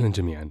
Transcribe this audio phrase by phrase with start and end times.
[0.00, 0.50] أهلا جميعا.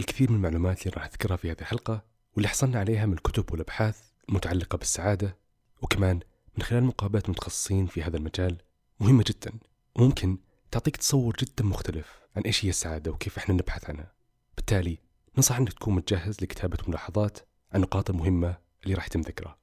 [0.00, 2.04] الكثير من المعلومات اللي راح أذكرها في هذه الحلقة
[2.34, 5.36] واللي حصلنا عليها من الكتب والأبحاث المتعلقة بالسعادة
[5.82, 6.20] وكمان
[6.56, 8.56] من خلال مقابلات متخصصين في هذا المجال
[9.00, 9.52] مهمة جدا
[9.94, 10.38] وممكن
[10.70, 14.12] تعطيك تصور جدا مختلف عن إيش هي السعادة وكيف إحنا نبحث عنها.
[14.56, 14.98] بالتالي
[15.36, 17.38] ننصح أنك تكون متجهز لكتابة ملاحظات
[17.72, 19.58] عن النقاط المهمة اللي راح يتم ذكرها.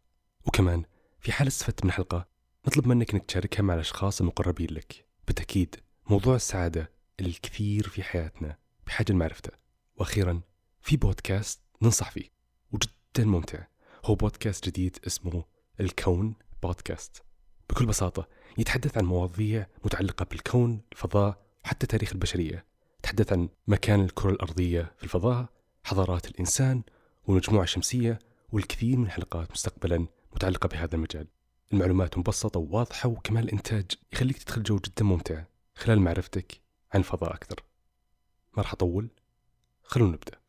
[0.46, 0.84] وكمان
[1.20, 2.28] في حال استفدت من الحلقة
[2.68, 5.06] نطلب منك أنك تشاركها مع الأشخاص المقربين لك.
[5.28, 5.76] بالتأكيد
[6.10, 9.52] موضوع السعادة الكثير في حياتنا بحاجة لمعرفته.
[9.98, 10.42] وأخيرا
[10.82, 12.30] في بودكاست ننصح فيه
[12.72, 13.60] وجدا ممتع.
[14.06, 15.44] هو بودكاست جديد اسمه
[15.80, 17.24] الكون بودكاست.
[17.70, 22.66] بكل بساطة يتحدث عن مواضيع متعلقة بالكون الفضاء وحتى تاريخ البشرية.
[23.04, 25.46] تحدث عن مكان الكرة الأرضية في الفضاء
[25.84, 26.84] حضارات الإنسان
[27.28, 28.20] والمجموعة الشمسية
[28.52, 31.28] والكثير من الحلقات مستقبلا متعلقة بهذا المجال.
[31.74, 35.44] المعلومات مبسطة وواضحة وكمان الإنتاج يخليك تدخل جو جدا ممتع
[35.76, 36.62] خلال معرفتك
[36.94, 37.64] عن الفضاء أكثر.
[38.58, 39.10] ما راح أطول؟
[39.84, 40.40] خلونا نبدأ.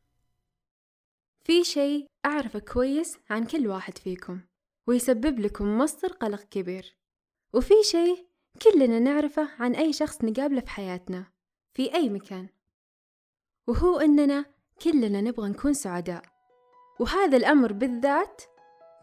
[1.45, 4.41] في شيء أعرفه كويس عن كل واحد فيكم
[4.87, 6.97] ويسبب لكم مصدر قلق كبير.
[7.53, 8.27] وفي شيء
[8.63, 11.25] كلنا نعرفه عن أي شخص نقابله في حياتنا
[11.75, 12.49] في أي مكان.
[13.67, 14.45] وهو إننا
[14.83, 16.23] كلنا نبغى نكون سعداء.
[17.01, 18.43] وهذا الأمر بالذات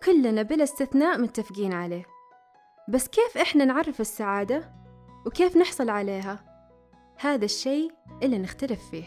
[0.04, 2.06] كلنا بلا استثناء متفقين عليه.
[2.90, 4.74] بس كيف إحنا نعرف السعادة؟
[5.26, 6.53] وكيف نحصل عليها؟
[7.18, 7.92] هذا الشيء
[8.24, 9.04] اللي نختلف فيه.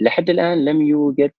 [0.00, 1.32] لحد الآن لم يوجد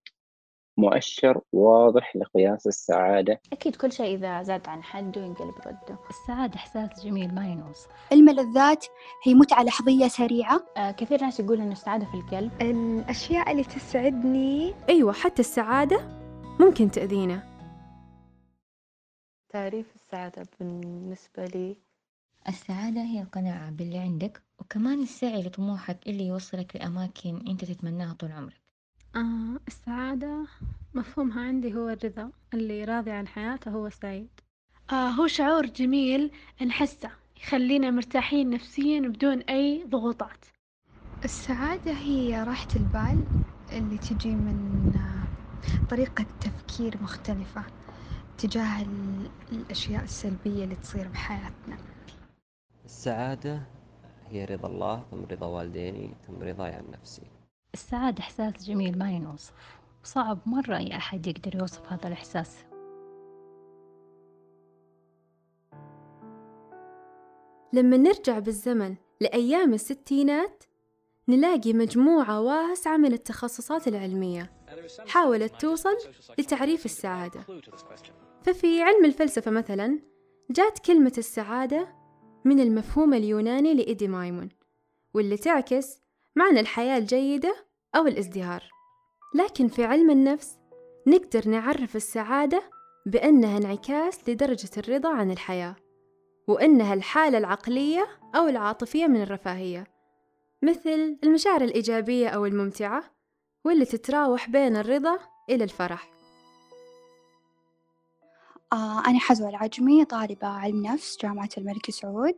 [0.78, 3.42] مؤشر واضح لقياس السعادة.
[3.54, 8.86] أكيد كل شيء إذا زاد عن حده ينقلب ضده السعادة إحساس جميل ما ينوصف الملذات
[9.24, 10.66] هي متعة لحظية سريعة.
[10.78, 12.62] آه كثير ناس يقول إنه السعادة في القلب.
[12.62, 14.74] الأشياء اللي تسعدني.
[14.90, 16.08] أيوة حتى السعادة
[16.60, 17.54] ممكن تأذينا.
[19.50, 21.78] تعريف السعادة بالنسبة لي
[22.48, 28.62] السعادة هي القناعة باللي عندك وكمان السعي لطموحك اللي يوصلك لأماكن أنت تتمناها طول عمرك.
[29.16, 30.48] آه السعادة
[30.94, 34.40] مفهومها عندي هو الرضا اللي راضي عن حياته هو سعيد.
[34.92, 36.32] آه هو شعور جميل
[36.66, 40.46] نحسه يخلينا مرتاحين نفسيا بدون أي ضغوطات.
[41.26, 43.28] السعادة هي راحة البال
[43.72, 44.92] اللي تجي من
[45.88, 47.66] طريقة تفكير مختلفة
[48.38, 48.84] تجاه
[49.52, 51.80] الأشياء السلبية اللي تصير بحياتنا.
[52.94, 53.62] السعادة
[54.30, 57.22] هي رضا الله ثم رضا والديني ثم رضاي عن نفسي.
[57.74, 59.54] السعادة إحساس جميل ما ينوصف.
[60.04, 62.66] وصعب مرة أي أحد يقدر يوصف هذا الإحساس.
[67.74, 70.64] لما نرجع بالزمن لأيام الستينات
[71.28, 74.52] نلاقي مجموعة واسعة من التخصصات العلمية
[75.08, 75.98] حاولت توصل
[76.40, 77.42] لتعريف السعادة.
[78.44, 80.00] ففي علم الفلسفة مثلا
[80.52, 82.03] جات كلمة السعادة
[82.46, 84.50] من المفهوم اليوناني لإيدي مايمون
[85.14, 86.00] واللي تعكس
[86.36, 87.56] معنى الحياة الجيدة
[87.96, 88.64] أو الازدهار.
[89.36, 90.58] لكن في علم النفس
[91.08, 92.64] نقدر نعرف السعادة
[93.06, 95.76] بأنها انعكاس لدرجة الرضا عن الحياة
[96.48, 99.88] وأنها الحالة العقلية أو العاطفية من الرفاهية
[100.62, 103.04] مثل المشاعر الإيجابية أو الممتعة
[103.66, 106.13] واللي تتراوح بين الرضا إلى الفرح.
[108.74, 112.36] آه أنا حزوة العجمي طالبة علم نفس جامعة الملك سعود.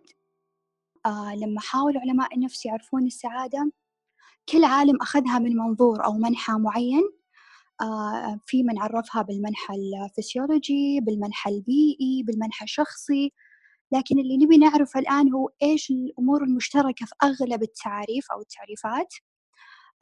[1.06, 3.72] آه لما حاولوا علماء النفس يعرفون السعادة
[4.50, 7.04] كل عالم أخذها من منظور أو منحى معين.
[7.82, 13.34] آه في من عرفها بالمنحى الفسيولوجي بالمنحى البيئي بالمنحى الشخصي.
[13.92, 19.14] لكن اللي نبي نعرفه الآن هو إيش الأمور المشتركة في أغلب التعاريف أو التعريفات.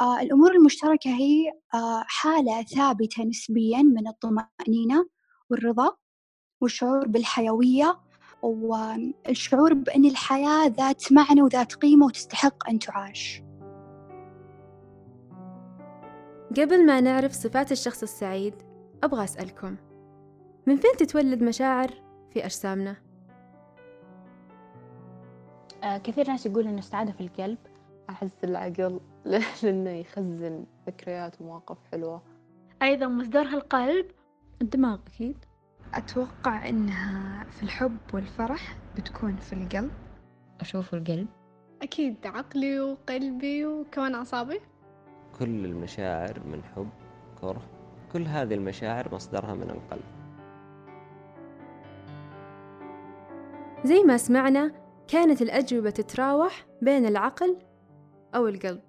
[0.01, 5.09] آه الأمور المشتركة هي آه حالة ثابتة نسبيا من الطمأنينة
[5.49, 6.02] والرضا.
[6.63, 7.99] والشعور بالحيوية
[8.41, 13.43] والشعور بأن الحياة ذات معنى وذات قيمة وتستحق أن تعاش.
[16.57, 18.53] قبل ما نعرف صفات الشخص السعيد
[19.03, 19.75] أبغى أسألكم
[20.67, 21.91] من فين تتولد مشاعر
[22.31, 22.95] في أجسامنا؟
[25.83, 27.57] آه كثير ناس يقول إن السعادة في القلب.
[28.09, 28.99] أحس العقل
[29.63, 32.21] لأنه يخزن ذكريات ومواقف حلوة.
[32.81, 34.05] أيضا مصدرها القلب.
[34.61, 35.45] الدماغ أكيد.
[35.93, 39.91] أتوقع إنها في الحب والفرح بتكون في القلب.
[40.61, 41.27] أشوف القلب.
[41.81, 44.59] أكيد عقلي وقلبي وكمان أعصابي.
[45.39, 46.89] كل المشاعر من حب
[47.41, 47.61] كره
[48.13, 50.03] كل هذه المشاعر مصدرها من القلب.
[53.83, 54.71] زي ما سمعنا
[55.07, 57.59] كانت الأجوبة تتراوح بين العقل
[58.35, 58.81] أو القلب.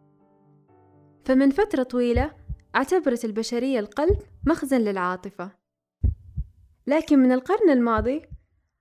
[1.25, 2.31] فمن فترة طويلة
[2.77, 5.64] اعتبرت البشرية القلب مخزن للعاطفة.
[6.87, 8.23] لكن من القرن الماضي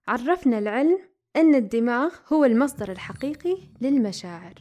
[0.08, 1.00] عرفنا العلم
[1.36, 4.54] أن الدماغ هو المصدر الحقيقي للمشاعر.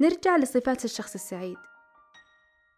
[0.00, 1.56] نرجع لصفات الشخص السعيد.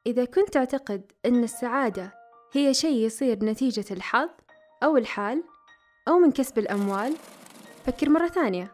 [0.06, 2.12] إذا كنت تعتقد أن السعادة
[2.52, 4.30] هي شيء يصير نتيجة الحظ
[4.82, 5.44] أو الحال
[6.08, 7.14] أو من كسب الأموال
[7.86, 8.72] فكر مرة ثانية.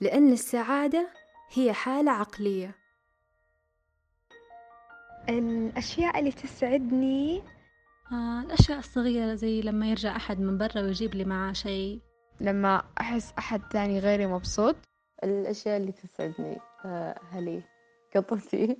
[0.00, 1.08] لأن السعادة
[1.52, 2.77] هي حالة عقلية.
[5.28, 7.42] الأشياء اللي تسعدني
[8.12, 12.00] آه الأشياء الصغيرة زي لما يرجع أحد من برا ويجيب لي معاه شيء.
[12.40, 14.76] لما أحس أحد تاني غيري مبسوط
[15.24, 17.62] الأشياء اللي تسعدني آه هلي
[18.16, 18.76] قطتي.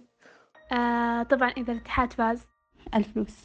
[0.73, 2.47] آه طبعا إذا الاتحاد فاز.
[2.95, 3.45] الفلوس.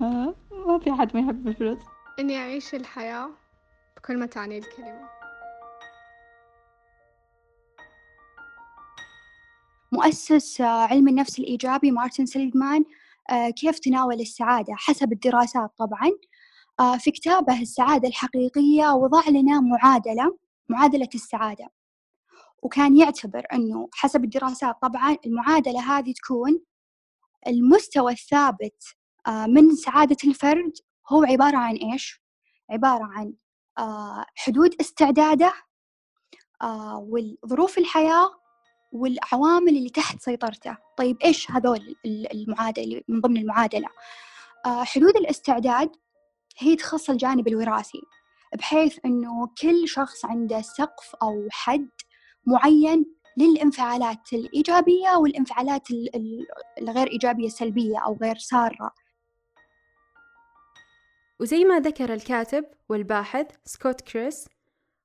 [0.00, 1.78] آه ما في حد ما يحب الفلوس.
[2.18, 3.30] إني أعيش الحياة
[3.96, 5.17] بكل ما تعني الكلمة.
[9.98, 12.84] مؤسس علم النفس الإيجابي مارتن سيلجمان
[13.56, 16.10] كيف تناول السعادة حسب الدراسات طبعا
[16.98, 21.68] في كتابه السعادة الحقيقية وضع لنا معادلة معادلة السعادة
[22.62, 26.60] وكان يعتبر أنه حسب الدراسات طبعا المعادلة هذه تكون
[27.46, 28.84] المستوى الثابت
[29.28, 30.72] من سعادة الفرد
[31.12, 32.22] هو عبارة عن إيش؟
[32.70, 33.34] عبارة عن
[34.36, 35.52] حدود استعداده
[36.98, 38.37] والظروف الحياة
[38.92, 40.76] والعوامل اللي تحت سيطرته.
[40.96, 43.88] طيب إيش هذول المعادلة من ضمن المعادلة؟
[44.66, 45.90] حدود الاستعداد
[46.58, 48.02] هي تخص الجانب الوراثي
[48.58, 51.88] بحيث أنه كل شخص عنده سقف أو حد
[52.46, 53.06] معين
[53.36, 55.88] للإنفعالات الإيجابية والإنفعالات
[56.78, 58.94] الغير إيجابية السلبية أو غير سارة.
[61.40, 64.48] وزي ما ذكر الكاتب والباحث سكوت كريس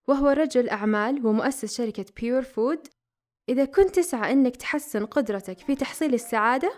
[0.07, 2.87] وهو رجل أعمال ومؤسس شركة Pure Food
[3.49, 6.73] إذا كنت تسعى أنك تحسن قدرتك في تحصيل السعادة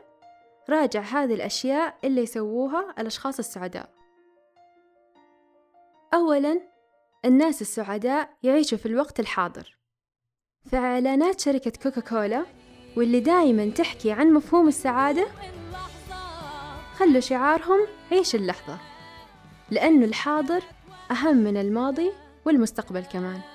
[0.69, 3.89] راجع هذه الأشياء اللي يسووها الأشخاص السعداء.
[6.13, 6.61] أولاً
[7.25, 9.77] الناس السعداء يعيشوا في الوقت الحاضر.
[10.71, 12.45] فإعلانات شركة كوكا كولا
[12.97, 15.27] واللي دايما تحكي عن مفهوم السعادة
[16.95, 17.79] خلوا شعارهم
[18.11, 18.77] عيش اللحظة
[19.71, 20.63] لأنه الحاضر
[21.11, 22.11] أهم من الماضي
[22.45, 23.54] والمستقبل كمان.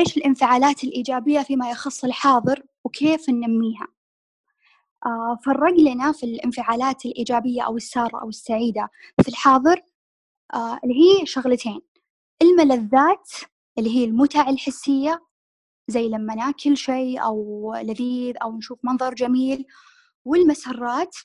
[0.00, 3.86] إيش الانفعالات الإيجابية فيما يخص الحاضر وكيف ننميها.
[5.06, 8.88] آه فرق لنا في الانفعالات الإيجابية أو السارة أو السعيدة.
[9.22, 9.82] في الحاضر
[10.54, 11.80] آه اللي هي شغلتين.
[12.42, 13.30] الملذات
[13.78, 15.22] اللي هي المتع الحسية
[15.88, 19.66] زي لما ناكل شيء أو لذيذ أو نشوف منظر جميل.
[20.24, 21.16] والمسرات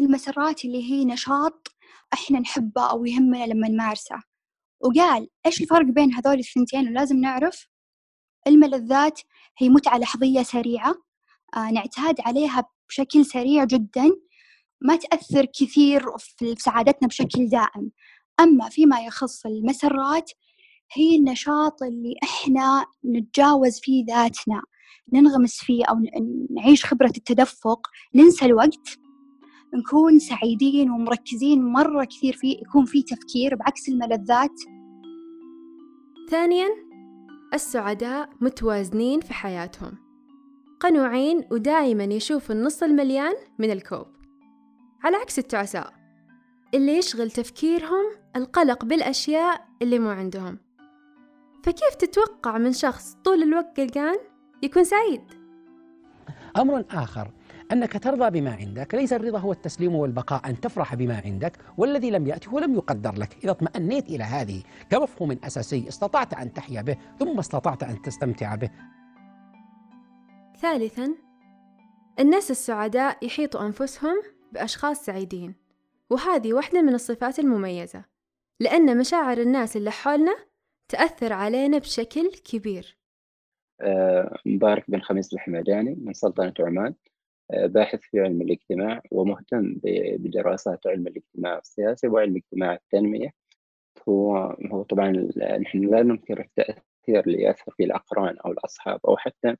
[0.00, 1.68] المسرات اللي هي نشاط
[2.12, 4.22] إحنا نحبه أو يهمنا لما نمارسه.
[4.80, 7.73] وقال إيش الفرق بين هذول الثنتين؟ ولازم نعرف
[8.46, 9.20] الملذات
[9.58, 10.94] هي متعة لحظية سريعة
[11.56, 14.10] آه نعتاد عليها بشكل سريع جدا
[14.80, 17.90] ما تأثر كثير في سعادتنا بشكل دائم.
[18.40, 20.30] أما فيما يخص المسرات
[20.92, 24.62] هي النشاط اللي إحنا نتجاوز فيه ذاتنا.
[25.12, 25.94] ننغمس فيه أو
[26.50, 28.98] نعيش خبرة التدفق ننسى الوقت
[29.74, 34.60] نكون سعيدين ومركزين مرة كثير فيه يكون فيه تفكير بعكس الملذات.
[36.30, 36.68] ثانياً
[37.54, 39.92] السعداء متوازنين في حياتهم.
[40.80, 44.06] قنوعين ودائما يشوفوا النص المليان من الكوب.
[45.04, 45.92] على عكس التعساء
[46.74, 48.04] اللي يشغل تفكيرهم
[48.36, 50.58] القلق بالأشياء اللي مو عندهم.
[51.64, 54.16] فكيف تتوقع من شخص طول الوقت قلقان
[54.62, 55.22] يكون سعيد؟
[56.56, 57.30] أمر آخر
[57.72, 58.94] أنك ترضى بما عندك.
[58.94, 61.58] ليس الرضا هو التسليم والبقاء أن تفرح بما عندك.
[61.76, 63.36] والذي لم يأتي ولم يقدر لك.
[63.44, 68.70] إذا اطمأنيت إلى هذه كمفهوم أساسي استطعت أن تحيا به ثم استطعت أن تستمتع به.
[70.60, 71.14] ثالثا
[72.18, 75.54] الناس السعداء يحيطوا أنفسهم بأشخاص سعيدين.
[76.10, 78.04] وهذه واحدة من الصفات المميزة
[78.60, 80.36] لأن مشاعر الناس اللي حولنا
[80.88, 82.98] تأثر علينا بشكل كبير.
[83.80, 86.94] آه، مبارك بن خميس الحمداني من سلطنة عمان.
[87.52, 89.74] باحث في علم الاجتماع ومهتم
[90.18, 93.30] بدراسات علم الاجتماع السياسي وعلم اجتماع التنمية.
[94.08, 94.36] هو
[94.72, 95.10] هو طبعا
[95.60, 99.56] نحن لا ننكر التأثير اللي يأثر في الأقران أو الأصحاب أو حتى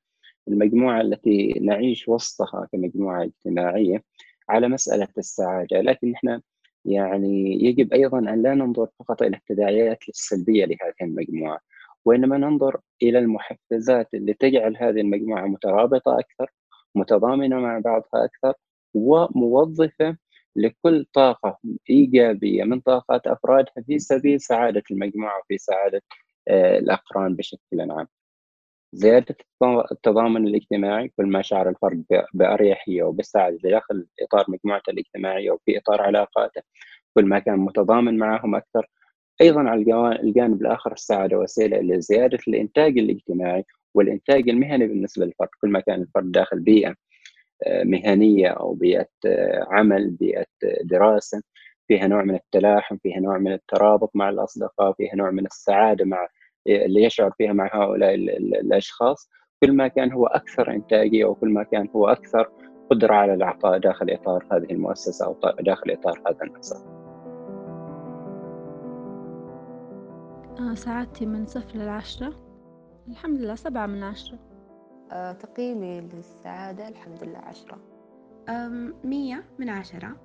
[0.48, 4.02] المجموعة التي نعيش وسطها كمجموعة اجتماعية
[4.48, 5.80] على مسألة السعادة.
[5.80, 6.40] لكن نحن
[6.84, 11.60] يعني يجب أيضا أن لا ننظر فقط إلى التداعيات السلبية لهذه المجموعة
[12.04, 16.50] وإنما ننظر إلى المحفزات اللي تجعل هذه المجموعة مترابطة أكثر
[16.94, 18.54] متضامنة مع بعضها أكثر
[18.94, 20.16] وموظفة
[20.56, 21.58] لكل طاقة
[21.90, 26.02] إيجابية من طاقات أفرادها في سبيل سعادة المجموعة وفي سعادة
[26.48, 28.08] آه، الأقران بشكل عام.
[28.92, 29.36] زيادة
[29.92, 36.62] التضامن الاجتماعي كل ما شعر الفرد بأريحية وبالسعادة داخل إطار مجموعته الاجتماعية وفي إطار علاقاته
[37.14, 38.90] كل ما كان متضامن معهم أكثر.
[39.40, 39.80] أيضا على
[40.22, 46.32] الجانب الآخر السعادة وسيلة لزيادة الإنتاج الاجتماعي والإنتاج المهني بالنسبة للفرد كل ما كان الفرد
[46.32, 46.94] داخل بيئة
[47.66, 50.46] آه، مهنية أو بيئة آه، عمل بيئة
[50.84, 51.42] دراسة
[51.88, 56.28] فيها نوع من التلاحم فيها نوع من الترابط مع الأصدقاء فيها نوع من السعادة مع
[56.66, 59.30] اللي يشعر فيها مع هؤلاء الأشخاص.
[59.62, 62.50] كل ما كان هو أكثر إنتاجية وكل ما كان هو أكثر
[62.90, 66.50] قدرة على العطاء داخل إطار هذه المؤسسة أو داخل إطار هذا
[70.60, 72.43] آه سعادتي من صفر للعشرة.
[73.08, 74.38] الحمد لله سبعة من عشرة.
[75.12, 77.78] آه تقييمي للسعادة الحمد لله عشرة.
[79.04, 80.16] مية من عشرة.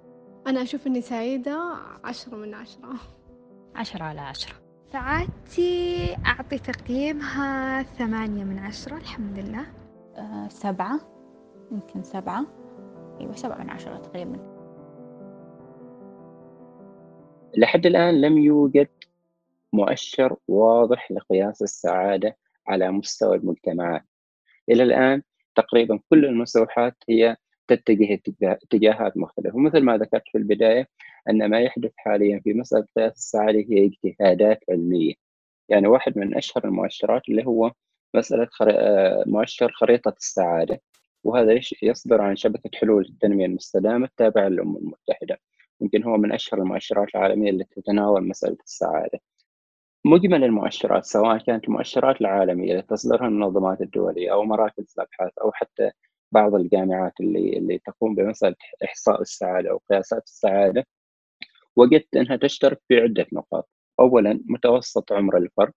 [0.48, 2.94] أنا أشوف إني سعيدة عشرة من عشرة.
[3.76, 4.56] عشرة على عشرة.
[4.92, 9.66] سعادتي أعطي تقييمها ثمانية من عشرة الحمد لله.
[10.16, 11.00] أه سبعة
[11.72, 12.46] يمكن سبعة.
[13.22, 14.60] أيوة سبعة من عشرة تقريبا.
[17.58, 18.90] لحد الآن لم يوجد
[19.74, 22.38] مؤشر واضح لقياس السعادة
[22.70, 24.04] على مستوى المجتمعات
[24.70, 25.22] إلى الآن
[25.56, 29.56] تقريبا كل المستوحات هي تتجه اتجاهات مختلفة.
[29.58, 30.88] ومثل ما ذكرت في البداية
[31.30, 35.14] أن ما يحدث حاليا في مسألة قياس السعادة هي اجتهادات علمية.
[35.70, 37.72] يعني واحد من أشهر المؤشرات اللي هو
[38.16, 38.74] مسألة خري...
[38.74, 40.82] آه، مؤشر خريطة السعادة.
[41.24, 45.38] وهذا يصدر عن شبكة حلول التنمية المستدامة التابعة للأمم المتحدة.
[45.82, 49.20] يمكن هو من أشهر المؤشرات العالمية التي تتناول مسألة السعادة.
[50.06, 55.92] مجمل المؤشرات سواء كانت المؤشرات العالمية التي تصدرها المنظمات الدولية أو مراكز الأبحاث أو حتى
[56.32, 60.86] بعض الجامعات اللي اللي تقوم بمسألة إحصاء السعادة أو قياسات السعادة
[61.76, 63.70] وجدت أنها تشترك في عدة نقاط.
[64.00, 65.74] أولا متوسط عمر الفرد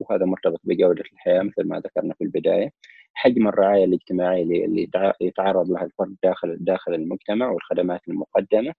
[0.00, 2.72] وهذا مرتبط بجودة الحياة مثل ما ذكرنا في البداية
[3.14, 8.74] حجم الرعاية الاجتماعية اللي يتعرض لها الفرد داخل داخل المجتمع والخدمات المقدمة.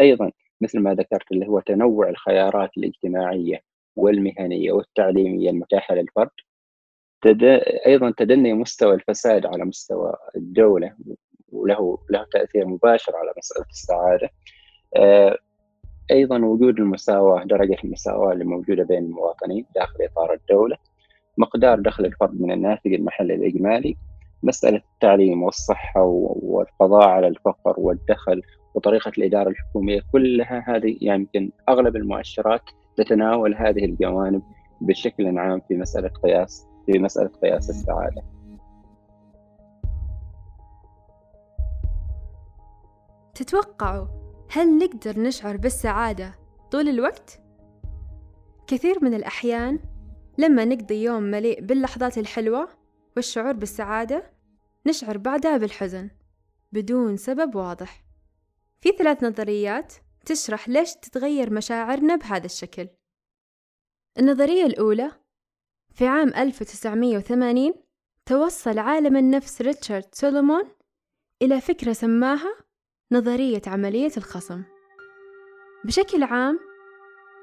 [0.00, 6.30] أيضا مثل ما ذكرت اللي هو تنوع الخيارات الاجتماعية والمهنية والتعليمية المتاحة للفرد
[7.22, 7.42] تد...
[7.86, 10.94] أيضا تدني مستوى الفساد على مستوى الدولة
[11.52, 14.30] وله له تأثير مباشر على مسألة السعادة.
[14.96, 15.38] آه،
[16.10, 20.76] أيضا وجود المساواة درجة المساواة اللي موجودة بين المواطنين داخل إطار الدولة
[21.38, 23.96] مقدار دخل الفرد من الناتج المحلي الإجمالي
[24.42, 28.42] مسألة التعليم والصحة والقضاء على الفقر والدخل
[28.74, 32.62] وطريقة الإدارة الحكومية كلها هذه يمكن أغلب المؤشرات
[32.96, 34.42] تتناول هذه الجوانب
[34.80, 38.22] بشكل عام في مسألة قياس في مسألة قياس السعادة
[43.34, 44.06] تتوقعوا
[44.50, 46.34] هل نقدر نشعر بالسعادة
[46.70, 47.40] طول الوقت؟
[48.66, 49.78] كثير من الأحيان
[50.38, 52.68] لما نقضي يوم مليء باللحظات الحلوة
[53.16, 54.22] والشعور بالسعادة
[54.86, 56.10] نشعر بعدها بالحزن
[56.72, 58.04] بدون سبب واضح
[58.80, 62.88] في ثلاث نظريات تشرح ليش تتغير مشاعرنا بهذا الشكل.
[64.18, 65.12] النظرية الأولى
[65.94, 67.74] في عام 1980
[68.26, 70.64] توصل عالم النفس ريتشارد سولومون
[71.42, 72.56] إلى فكرة سماها
[73.12, 74.62] نظرية عملية الخصم.
[75.84, 76.58] بشكل عام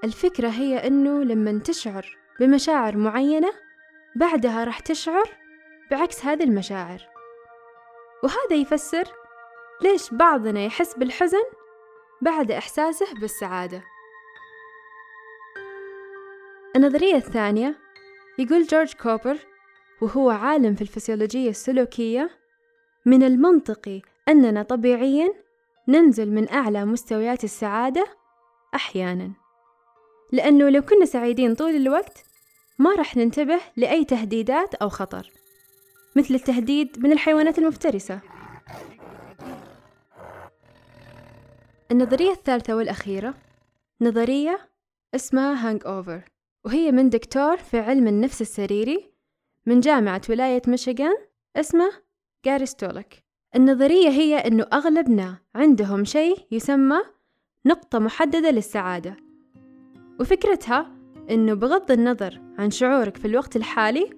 [0.04, 3.54] الفكرة هي أنه لما تشعر بمشاعر معينة
[4.16, 5.30] بعدها راح تشعر
[5.92, 7.02] بعكس هذه المشاعر.
[8.24, 9.04] وهذا يفسر
[9.82, 11.44] ليش بعضنا يحس بالحزن
[12.22, 13.84] بعد إحساسه بالسعادة.
[16.76, 17.76] النظرية الثانية
[18.40, 19.38] يقول جورج كوبر
[20.02, 22.30] وهو عالم في الفسيولوجية السلوكية
[23.06, 25.34] من المنطقي أننا طبيعيا
[25.88, 28.06] ننزل من أعلى مستويات السعادة
[28.76, 29.32] أحيانا.
[30.32, 32.24] لأنه لو كنا سعيدين طول الوقت
[32.80, 35.32] ما راح ننتبه لأي تهديدات أو خطر
[36.16, 38.20] مثل التهديد من الحيوانات المفترسة.
[41.92, 43.34] النظرية الثالثة والأخيرة.
[44.02, 44.60] نظرية
[45.16, 46.22] اسمها هانج أوفر
[46.66, 49.12] وهي من دكتور في علم النفس السريري
[49.66, 51.16] من جامعة ولاية ميشيغان
[51.56, 51.92] اسمه
[52.46, 53.24] جاري ستولك.
[53.56, 56.98] النظرية هي أنه أغلبنا عندهم شيء يسمى
[57.66, 59.18] نقطة محددة للسعادة.
[60.20, 60.92] وفكرتها
[61.30, 64.10] أنه بغض النظر عن شعورك في الوقت الحالي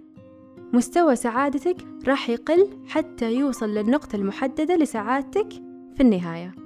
[0.74, 1.78] مستوى سعادتك
[2.08, 5.50] راح يقل حتى يوصل للنقطة المحددة لسعادتك
[5.96, 6.63] في النهاية.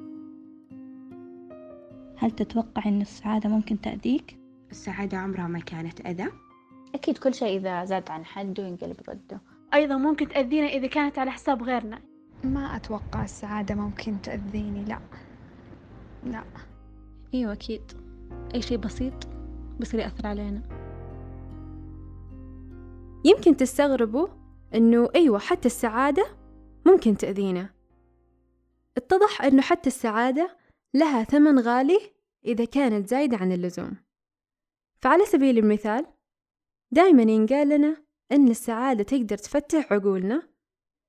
[2.17, 4.39] هل تتوقع أن السعادة ممكن تأذيك؟
[4.71, 6.27] السعادة عمرها ما كانت أذى.
[6.95, 9.41] أكيد كل شيء إذا زاد عن حده ينقلب ضده.
[9.73, 12.01] أيضا ممكن تأذينا إذا كانت على حساب غيرنا.
[12.43, 14.99] ما أتوقع السعادة ممكن تأذيني لا.
[16.23, 16.43] لا.
[17.33, 17.81] أيوة أكيد.
[18.55, 19.27] أي شيء بسيط
[19.79, 20.61] بصير يأثر علينا.
[23.25, 24.27] يمكن تستغربوا
[24.75, 26.27] إنه أيوة حتى السعادة
[26.85, 27.69] ممكن تأذينا.
[28.97, 30.56] اتضح إنه حتى السعادة
[30.93, 31.99] لها ثمن غالي
[32.45, 33.97] إذا كانت زايدة عن اللزوم.
[35.01, 36.05] فعلى سبيل المثال
[36.91, 37.97] دايما ينقال لنا
[38.31, 40.49] أن السعادة تقدر تفتح عقولنا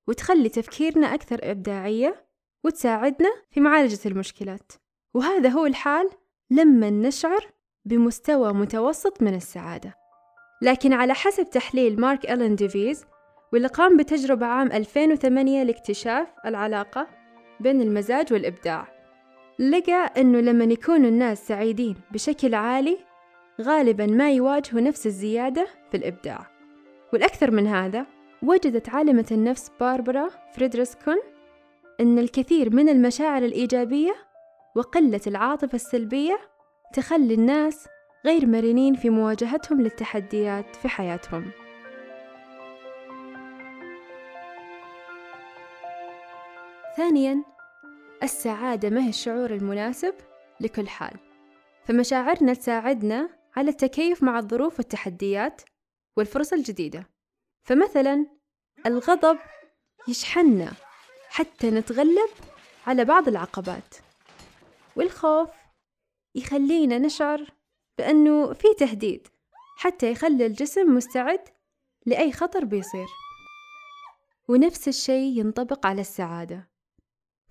[0.09, 2.27] وتخلي تفكيرنا أكثر إبداعية
[2.65, 4.73] وتساعدنا في معالجة المشكلات.
[5.15, 6.11] وهذا هو الحال
[6.51, 7.53] لما نشعر
[7.85, 9.95] بمستوى متوسط من السعادة.
[10.63, 13.05] لكن على حسب تحليل مارك ألين ديفيز
[13.53, 17.09] واللي قام بتجربة عام 2008 لاكتشاف العلاقة
[17.61, 18.98] بين المزاج والإبداع.
[19.59, 22.99] لقى أنه لما يكونوا الناس سعيدين بشكل عالي
[23.61, 26.47] غالبا ما يواجهوا نفس الزيادة في الإبداع.
[27.13, 28.07] والأكثر من هذا
[28.43, 31.17] وجدت عالمة النفس باربرا فريدرسكون
[32.01, 34.15] أن الكثير من المشاعر الإيجابية
[34.75, 36.39] وقلة العاطفة السلبية
[36.93, 37.89] تخلي الناس
[38.27, 41.51] غير مرنين في مواجهتهم للتحديات في حياتهم.
[46.97, 47.58] ثانيا
[48.23, 50.15] السعادة ما هي الشعور المناسب
[50.61, 51.17] لكل حال.
[51.85, 55.63] فمشاعرنا تساعدنا على التكيف مع الظروف والتحديات
[56.17, 57.11] والفرص الجديدة.
[57.63, 58.27] فمثلا
[58.87, 59.39] الغضب
[60.09, 60.73] يشحننا
[61.29, 62.31] حتى نتغلب
[62.87, 63.95] على بعض العقبات.
[64.97, 65.51] والخوف
[66.35, 67.53] يخلينا نشعر
[67.99, 69.29] بأنه في تهديد
[69.77, 71.49] حتى يخلي الجسم مستعد
[72.07, 73.07] لأي خطر بيصير.
[74.49, 76.68] ونفس الشيء ينطبق على السعادة.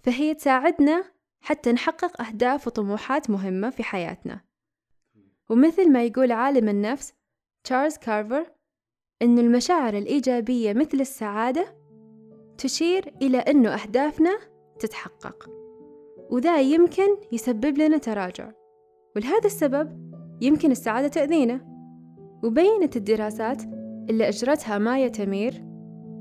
[0.07, 1.03] فهي تساعدنا
[1.41, 4.41] حتى نحقق أهداف وطموحات مهمة في حياتنا.
[5.49, 7.13] ومثل ما يقول عالم النفس
[7.63, 8.45] تشارلز كارفر
[9.21, 11.75] أن المشاعر الإيجابية مثل السعادة
[12.57, 14.39] تشير إلى أن أهدافنا
[14.79, 15.49] تتحقق
[16.29, 18.51] وذا يمكن يسبب لنا تراجع.
[19.15, 20.11] ولهذا السبب
[20.41, 21.61] يمكن السعادة تأذينا.
[22.43, 23.63] وبينت الدراسات
[24.09, 25.53] اللي أجرتها مايا تمير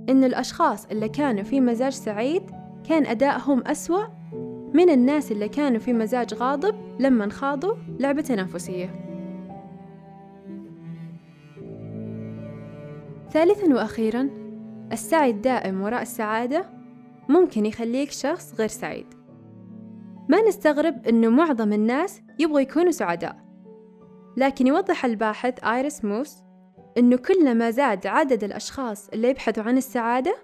[0.09, 2.56] أن الأشخاص اللي كانوا في مزاج سعيد
[2.89, 4.07] كان أدائهم أسوأ
[4.75, 8.91] من الناس اللي كانوا في مزاج غاضب لما خاضوا لعبة تنافسية.
[13.31, 14.31] ثالثا وأخيرا
[14.93, 16.65] السعي الدائم وراء السعادة
[17.29, 19.07] ممكن يخليك شخص غير سعيد.
[20.29, 23.37] ما نستغرب أنه معظم الناس يبغوا يكونوا سعداء
[24.37, 26.37] لكن يوضح الباحث آيريس موس
[26.99, 30.37] أنه كلما زاد عدد الأشخاص اللي يبحثوا عن السعادة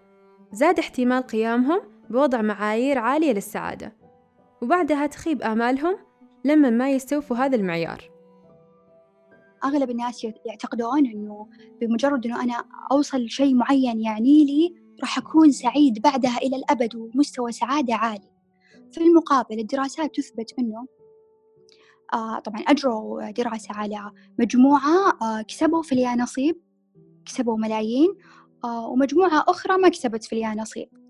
[0.53, 3.97] زاد احتمال قيامهم بوضع معايير عالية للسعادة.
[4.63, 5.97] وبعدها تخيب آمالهم
[6.45, 8.11] لما ما يستوفوا هذا المعيار.
[9.65, 11.49] أغلب الناس يعتقدون إنه
[11.81, 17.53] بمجرد إنه أنا أوصل لشيء معين يعني لي راح أكون سعيد بعدها إلى الأبد ومستوى
[17.53, 18.31] سعادة عالي.
[18.93, 20.87] في المقابل الدراسات تثبت إنه
[22.15, 26.57] آه طبعا أجروا دراسة على مجموعة آه كسبوا في اليانصيب
[27.27, 28.15] كسبوا ملايين
[28.65, 31.02] آه ومجموعة أخرى ما كسبت في اليانصيب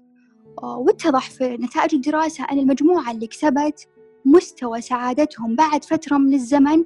[0.63, 3.89] واتضح في نتائج الدراسة أن المجموعة اللي كسبت
[4.25, 6.85] مستوى سعادتهم بعد فترة من الزمن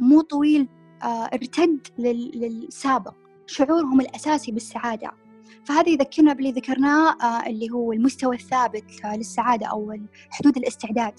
[0.00, 0.68] مو طويل
[1.02, 3.14] آه ارتد للسابق
[3.46, 5.10] شعورهم الأساسي بالسعادة.
[5.64, 9.96] فهذا يذكرنا باللي ذكرناه آه اللي هو المستوى الثابت آه للسعادة أو
[10.30, 11.14] حدود الاستعداد.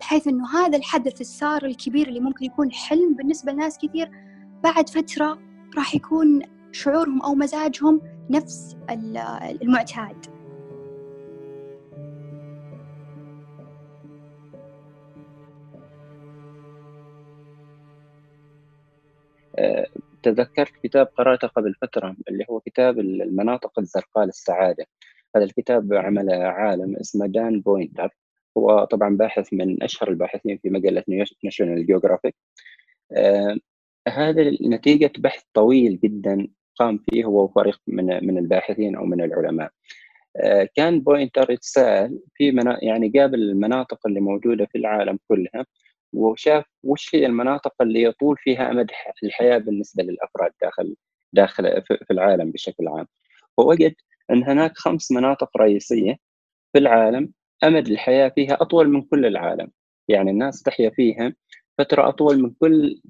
[0.00, 4.10] بحيث أنه هذا الحدث السار الكبير اللي ممكن يكون حلم بالنسبة لناس كثير
[4.62, 5.38] بعد فترة
[5.76, 8.76] راح يكون شعورهم أو مزاجهم نفس
[9.62, 10.39] المعتاد.
[20.22, 24.86] تذكرت كتاب قرأته قبل فترة اللي هو كتاب المناطق الزرقاء للسعادة.
[25.36, 28.16] هذا الكتاب عمله عالم اسمه دان بوينتر
[28.58, 31.04] هو طبعا باحث من أشهر الباحثين في مجلة
[31.44, 32.34] ناشونال جيوغرافيك
[33.12, 33.56] آه
[34.08, 39.70] هذا نتيجة بحث طويل جدا قام فيه هو وفريق من من الباحثين أو من العلماء.
[40.36, 45.66] آه دان بيوتنر يتساءل في منا يعني قابل المناطق اللي موجودة في العالم كلها.
[46.12, 48.90] وشاف وش هي المناطق اللي يطول فيها امد
[49.24, 50.96] الحياة بالنسبة للأفراد داخل
[51.32, 53.06] داخل في العالم بشكل عام.
[53.58, 53.94] ووجد
[54.30, 56.16] أن هناك خمس مناطق رئيسية
[56.72, 57.32] في العالم
[57.64, 59.70] أمد الحياة فيها أطول من كل العالم.
[60.08, 61.34] يعني الناس تحيا فيها
[61.78, 63.00] فترة أطول من كل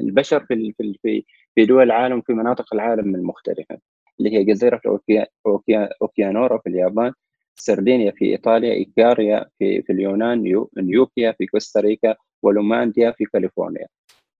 [0.00, 3.78] البشر في في في دول العالم في مناطق العالم المختلفة
[4.20, 4.80] اللي هي جزيرة
[6.02, 7.12] أوكيناوا في اليابان
[7.56, 13.86] سردينيا في إيطاليا ايكاريا في في اليونان نيكويا في كوستاريكا ولوما ليندا في كاليفورنيا.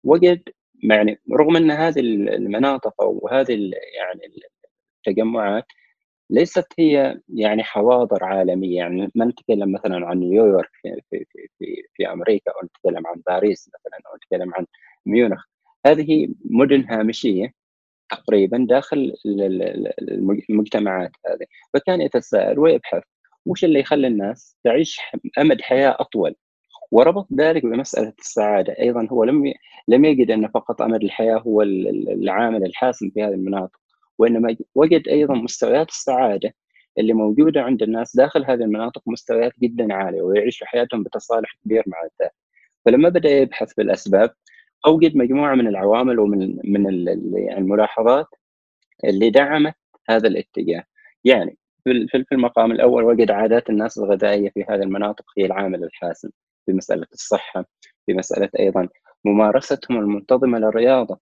[0.05, 0.43] وجد
[0.85, 3.53] يعني رغم إن هذه المناطق أو هذه
[3.99, 4.21] يعني
[5.09, 5.65] التجمعات
[6.31, 8.77] ليست هي يعني حواضر عالمية.
[8.77, 11.27] يعني ما نتكلم مثلا عن نيويورك في في
[11.59, 14.67] في, في أمريكا أو نتكلم عن باريس مثلا أو نتكلم عن
[15.07, 15.45] ميونخ.
[15.87, 17.53] هذه مدن هامشية
[18.11, 19.15] تقريبا داخل
[20.51, 21.47] المجتمعات هذه.
[21.75, 23.03] فكان يتساءل ويبحث
[23.47, 25.01] وش اللي يخلي الناس تعيش
[25.39, 26.35] أمد حياة أطول؟
[26.91, 28.77] وربط ذلك بمسألة السعادة.
[28.81, 29.55] أيضا هو لم
[29.89, 33.77] لم يجد أن فقط أمد الحياة هو العامل الحاسم في هذه المناطق
[34.19, 36.55] وإنما وجد أيضا مستويات السعادة
[36.99, 41.99] اللي موجودة عند الناس داخل هذه المناطق مستويات جدا عالية ويعيشوا حياتهم بتصالح كبير مع
[42.03, 42.35] الذات.
[42.87, 44.31] فلما بدأ يبحث في الأسباب
[44.87, 46.87] أوجد مجموعة من العوامل ومن من
[47.59, 48.27] الملاحظات
[49.05, 49.75] اللي دعمت
[50.11, 50.85] هذا الاتجاه.
[51.25, 56.31] يعني في المقام الأول وجد عادات الناس الغذائية في هذه المناطق هي العامل الحاسم
[56.67, 57.65] في مسألة الصحة
[58.07, 58.89] في مسألة أيضا
[59.25, 61.21] ممارستهم المنتظمة للرياضة.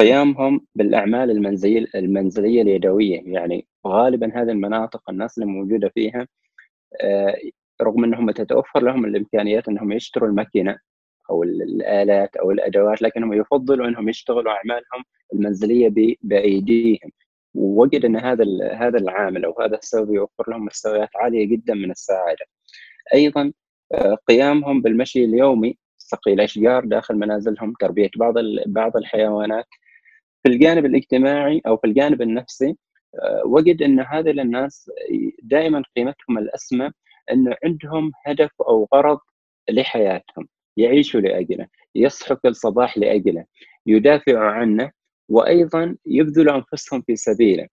[0.00, 3.22] قيامهم بالأعمال المنزلية المنزلية اليدوية.
[3.26, 6.28] يعني غالبا هذه المناطق الناس اللي موجودة فيها
[7.00, 7.36] آه،
[7.82, 10.78] رغم أنهم تتوفر لهم الإمكانيات أنهم يشتروا الماكينة
[11.30, 15.04] أو الآلات أو الأدوات لكنهم يفضلوا أنهم يشتغلوا أعمالهم
[15.34, 17.10] المنزلية بأيديهم.
[17.54, 22.46] ووجد أن هذا هذا العامل أو هذا السبب يوفر لهم مستويات عالية جدا من السعادة.
[23.14, 23.52] أيضا
[23.92, 28.34] آه، قيامهم بالمشي اليومي سقي الأشجار داخل منازلهم تربية بعض
[28.66, 29.66] بعض الحيوانات.
[30.42, 32.76] في الجانب الاجتماعي أو في الجانب النفسي
[33.22, 34.90] آه، وجد إن هذه الناس
[35.42, 36.90] دائما قيمتهم الأسمى
[37.32, 39.18] إنه عندهم هدف أو غرض
[39.70, 40.48] لحياتهم.
[40.76, 43.44] يعيشوا لأجله يصحوا كل صباح لأجله
[43.86, 44.90] يدافعوا عنه
[45.28, 47.68] وأيضا يبذلوا أنفسهم في سبيله.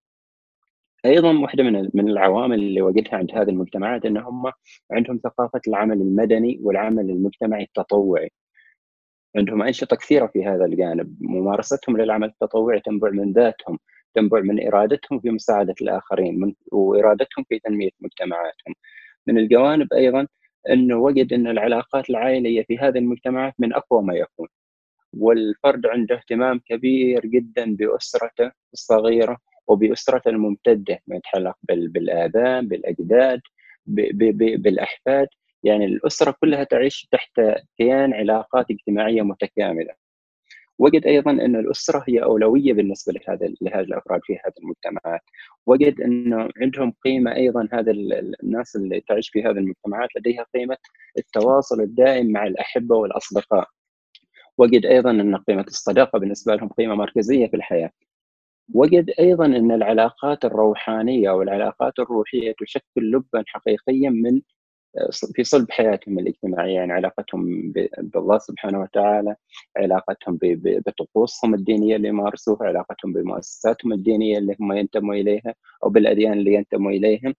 [1.05, 4.51] أيضا واحدة من من العوامل اللي وجدتها عند هذه المجتمعات إن هم
[4.91, 8.29] عندهم ثقافة العمل المدني والعمل المجتمعي التطوعي.
[9.37, 11.17] عندهم أنشطة كثيرة في هذا الجانب.
[11.21, 13.79] ممارستهم للعمل التطوعي تنبع من ذاتهم
[14.15, 18.75] تنبع من إرادتهم في مساعدة الآخرين من وإرادتهم في تنمية مجتمعاتهم.
[19.27, 20.27] من الجوانب أيضا
[20.69, 24.47] أنه وجد أن العلاقات العائلية في هذه المجتمعات من أقوى ما يكون.
[25.13, 33.41] والفرد عنده اهتمام كبير جدا بأسرته الصغيرة وبأسرته الممتدة ما يتعلق بالآباء بالأجداد
[34.57, 35.27] بالأحفاد.
[35.63, 37.41] يعني الأسرة كلها تعيش تحت
[37.77, 39.93] كيان علاقات اجتماعية متكاملة.
[40.79, 45.21] وجد أيضا أن الأسرة هي أولوية بالنسبة لهذا لهذه الأفراد في هذه المجتمعات
[45.65, 47.91] وجد أنه عندهم قيمة أيضا هذا
[48.43, 50.77] الناس اللي تعيش في هذه المجتمعات لديها قيمة
[51.17, 53.67] التواصل الدائم مع الأحبة والأصدقاء.
[54.57, 57.91] وجد أيضا أن قيمة الصداقة بالنسبة لهم قيمة مركزية في الحياة.
[58.73, 64.41] وجد أيضا أن العلاقات الروحانية والعلاقات الروحية تشكل لبا حقيقيا من
[65.33, 69.35] في صلب حياتهم الاجتماعية يعني علاقتهم بالله سبحانه وتعالى
[69.77, 76.53] علاقتهم بطقوسهم الدينية اللي يمارسوها علاقتهم بمؤسساتهم الدينية اللي هم ينتموا إليها أو بالأديان اللي
[76.53, 77.35] ينتموا إليهم.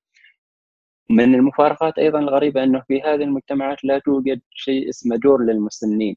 [1.11, 6.17] من المفارقات أيضا الغريبة أنه في هذه المجتمعات لا توجد شيء اسمه دور للمسنين.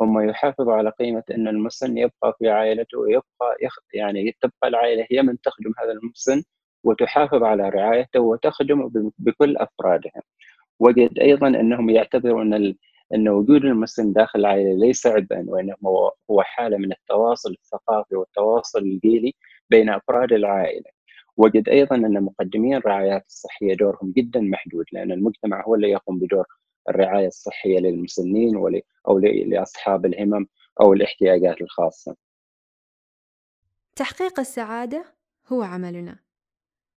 [0.00, 3.78] هم يحافظوا على قيمة أن المسن يبقى في عائلته ويبقى يخ...
[3.94, 6.42] يعني تبقى العائلة هي من تخدم هذا المسن
[6.84, 10.22] وتحافظ على رعايته وتخدمه بكل أفرادها.
[10.80, 12.74] وجد أيضا أنهم يعتبروا ان
[13.14, 15.76] أن وجود المسلم داخل العائلة ليس عبئا وإنما
[16.30, 19.34] هو حالة من التواصل الثقافي والتواصل الجيلي
[19.70, 20.90] بين أفراد العائلة.
[21.36, 26.44] وجد أيضا أن مقدمين الرعايات الصحية دورهم جدا محدود لأن المجتمع هو اللي يقوم بدور
[26.88, 28.56] الرعاية الصحية للمسنين
[29.08, 30.46] أو لأصحاب الهمم
[30.80, 32.16] أو الاحتياجات الخاصة.
[33.96, 35.04] تحقيق السعادة
[35.52, 36.18] هو عملنا.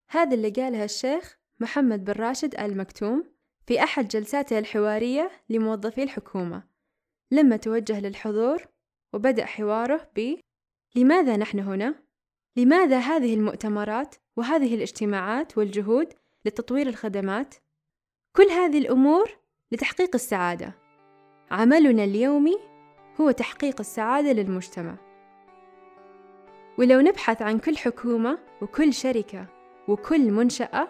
[0.10, 3.37] هذا اللي قالها الشيخ محمد بن راشد آل مكتوم
[3.68, 6.64] في أحد جلساته الحوارية لموظفي الحكومة
[7.32, 8.68] لما توجه للحضور
[9.14, 10.36] وبدأ حواره ب
[10.96, 11.96] لماذا نحن هنا؟
[12.56, 16.14] لماذا هذه المؤتمرات وهذه الاجتماعات والجهود
[16.46, 17.56] لتطوير الخدمات؟
[18.36, 19.38] كل هذه الأمور
[19.72, 20.74] لتحقيق السعادة
[21.52, 22.58] عملنا اليومي
[23.22, 24.98] هو تحقيق السعادة للمجتمع
[26.78, 29.48] ولو نبحث عن كل حكومة وكل شركة
[29.88, 30.88] وكل منشأة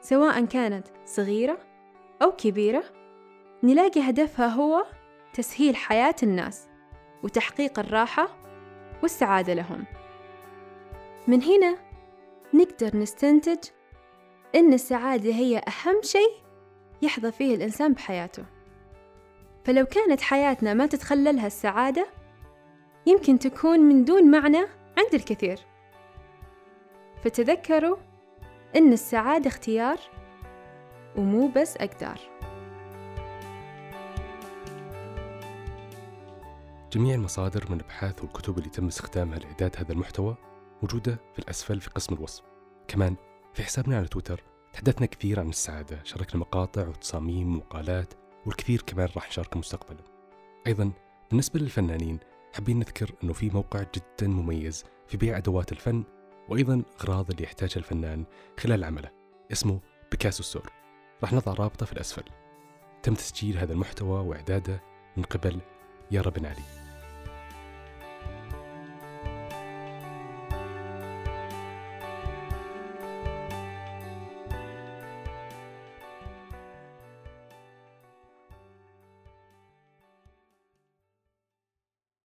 [0.00, 1.73] سواء كانت صغيرة
[2.22, 2.84] أو كبيرة
[3.62, 4.86] نلاقي هدفها هو
[5.34, 6.68] تسهيل حياة الناس
[7.22, 8.28] وتحقيق الراحة
[9.02, 9.84] والسعادة لهم.
[11.26, 11.78] من هنا
[12.54, 13.58] نقدر نستنتج
[14.54, 16.30] إن السعادة هي أهم شيء
[17.02, 18.44] يحظى فيه الإنسان بحياته.
[19.64, 22.06] فلو كانت حياتنا ما تتخللها السعادة
[23.06, 24.66] يمكن تكون من دون معنى
[24.98, 25.58] عند الكثير.
[27.24, 27.96] فتذكروا
[28.76, 29.98] إن السعادة اختيار
[31.16, 32.20] ومو بس أقدر
[36.92, 40.36] جميع المصادر من الأبحاث والكتب اللي تم استخدامها لإعداد هذا المحتوى
[40.82, 42.42] موجودة في الأسفل في قسم الوصف.
[42.88, 43.16] كمان
[43.54, 48.14] في حسابنا على تويتر تحدثنا كثير عن السعادة شاركنا مقاطع وتصاميم ومقالات
[48.46, 50.04] والكثير كمان راح نشاركه مستقبلا.
[50.66, 50.92] أيضا
[51.30, 52.18] بالنسبة للفنانين
[52.54, 56.04] حابين نذكر أنه في موقع جدا مميز في بيع أدوات الفن
[56.48, 58.24] وأيضا أغراض اللي يحتاجها الفنان
[58.60, 59.10] خلال عمله
[59.52, 60.83] اسمه بيكاسو ستور
[61.22, 62.24] راح نضع رابطة في الأسفل.
[63.02, 64.82] تم تسجيل هذا المحتوى وإعداده
[65.16, 65.60] من قبل
[66.10, 66.83] يارا بن علي